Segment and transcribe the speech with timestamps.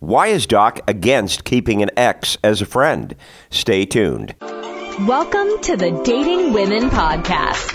[0.00, 3.16] Why is Doc against keeping an ex as a friend?
[3.50, 4.36] Stay tuned.
[4.40, 7.74] Welcome to the Dating Women Podcast.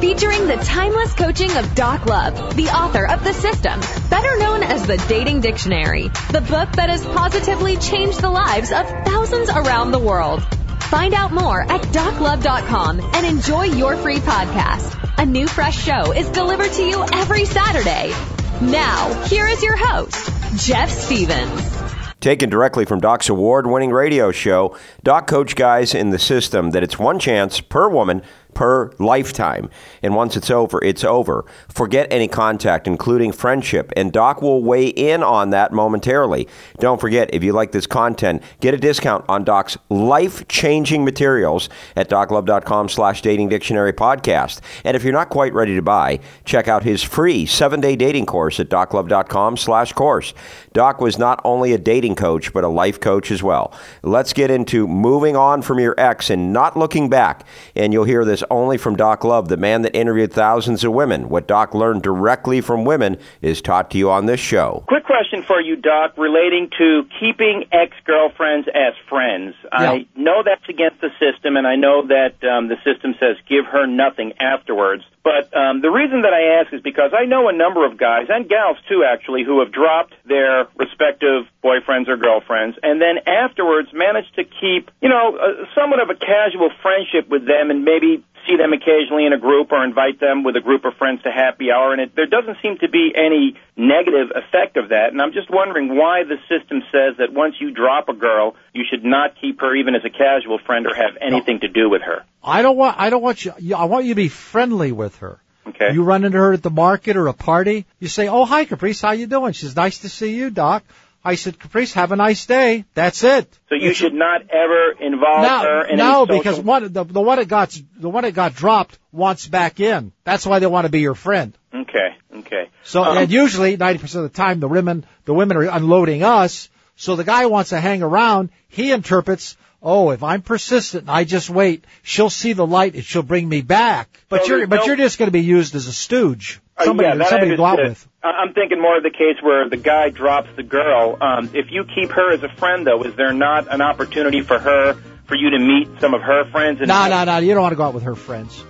[0.00, 3.78] Featuring the timeless coaching of Doc Love, the author of The System,
[4.08, 8.86] better known as the Dating Dictionary, the book that has positively changed the lives of
[9.04, 10.42] thousands around the world.
[10.84, 14.96] Find out more at doclove.com and enjoy your free podcast.
[15.18, 18.14] A new fresh show is delivered to you every Saturday.
[18.62, 21.76] Now, here is your host, Jeff Stevens.
[22.20, 26.82] Taken directly from Doc's award winning radio show, Doc coach guys in the system that
[26.82, 28.20] it's one chance per woman
[28.60, 29.70] per lifetime.
[30.02, 31.46] And once it's over, it's over.
[31.70, 36.46] Forget any contact, including friendship, and Doc will weigh in on that momentarily.
[36.78, 42.10] Don't forget, if you like this content, get a discount on Doc's life-changing materials at
[42.10, 44.60] doclove.com slash dating dictionary podcast.
[44.84, 48.60] And if you're not quite ready to buy, check out his free seven-day dating course
[48.60, 50.34] at doclove.com slash course.
[50.74, 53.72] Doc was not only a dating coach, but a life coach as well.
[54.02, 57.46] Let's get into moving on from your ex and not looking back.
[57.74, 61.28] And you'll hear this only from Doc Love, the man that interviewed thousands of women.
[61.28, 64.84] What Doc learned directly from women is taught to you on this show.
[64.88, 69.54] Quick question for you, Doc, relating to keeping ex-girlfriends as friends.
[69.64, 69.92] Yeah.
[69.92, 73.66] I know that's against the system, and I know that um, the system says give
[73.66, 75.04] her nothing afterwards.
[75.22, 78.26] But um, the reason that I ask is because I know a number of guys
[78.30, 83.90] and gals too, actually, who have dropped their respective boyfriends or girlfriends, and then afterwards
[83.92, 88.24] managed to keep, you know, uh, somewhat of a casual friendship with them, and maybe
[88.50, 91.30] see them occasionally in a group or invite them with a group of friends to
[91.30, 95.22] happy hour and it, there doesn't seem to be any negative effect of that and
[95.22, 99.04] I'm just wondering why the system says that once you drop a girl you should
[99.04, 102.24] not keep her even as a casual friend or have anything to do with her
[102.42, 102.98] I don't want.
[102.98, 103.52] I don't want you.
[103.58, 105.38] you- I want you to be friendly with her.
[105.66, 107.84] okay You run into her at the market or a party.
[107.98, 109.02] You say, "Oh, hi, Caprice.
[109.02, 110.82] How you doing?" She's nice to see you, Doc.
[111.22, 112.84] I said, Caprice, have a nice day.
[112.94, 113.46] That's it.
[113.68, 117.04] so you It's- should not ever involve her no, in no, social because one the,
[117.04, 120.12] the one that got the one that got dropped wants back in.
[120.24, 121.52] That's why they want to be your friend.
[121.74, 125.56] okay okay So Um, and usually ninety percent of the time the women the women
[125.58, 126.68] are unloading us.
[126.96, 128.50] So the guy wants to hang around.
[128.68, 131.84] He interprets, oh, if I'm persistent, and I just wait.
[132.02, 134.20] She'll see the light and she'll bring me back.
[134.28, 136.60] But So you're but no- you're just going to be used as a stooge.
[136.80, 138.08] Uh, Somebody yeah, that I somebody to go out understood.
[138.22, 138.24] with.
[138.24, 141.18] I- I'm thinking more of the case where the guy drops the girl.
[141.20, 144.58] Um, if you keep her as a friend, though, is there not an opportunity for
[144.58, 144.94] her,
[145.26, 146.80] for you to meet some of her friends?
[146.80, 147.38] No, no, no.
[147.38, 148.64] You don't want to go out with her friends.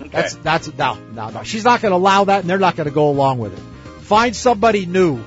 [0.00, 0.08] Okay.
[0.10, 1.42] That's that's no, no, no.
[1.44, 3.60] She's not going to allow that, and they're not going to go along with it.
[4.02, 5.22] Find somebody new.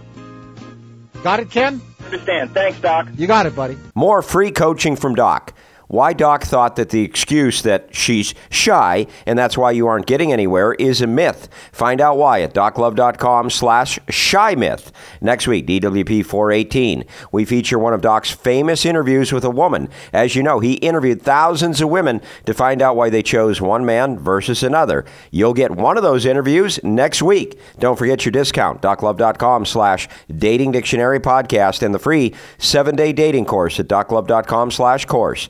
[1.24, 1.82] Got it, Ken?
[2.06, 2.54] understand.
[2.54, 3.08] Thanks, Doc.
[3.18, 3.78] You got it, buddy.
[3.96, 5.54] More free coaching from Doc.
[5.88, 10.32] Why Doc thought that the excuse that she's shy and that's why you aren't getting
[10.32, 11.48] anywhere is a myth.
[11.72, 14.92] Find out why at doclove.com slash shy myth.
[15.22, 17.04] Next week, DWP 418.
[17.32, 19.90] We feature one of Doc's famous interviews with a woman.
[20.14, 23.86] As you know, he interviewed thousands of women to find out why they chose one
[23.86, 25.06] man versus another.
[25.32, 27.60] You'll get one of those interviews next week.
[27.80, 33.46] Don't forget your discount, doclove.com slash dating dictionary podcast and the free seven day dating
[33.46, 35.50] course at doclove.com slash course.